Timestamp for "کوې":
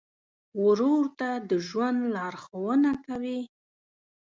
3.05-3.39